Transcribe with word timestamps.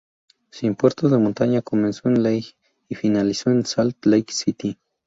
Sin 0.49 0.73
puertos 0.73 1.11
de 1.11 1.19
montaña, 1.19 1.61
comenzó 1.61 2.09
en 2.09 2.23
Lehi 2.23 2.55
y 2.89 2.95
finalizó 2.95 3.51
en 3.51 3.67
Salt 3.67 4.03
Lake 4.07 4.33
City. 4.33 4.79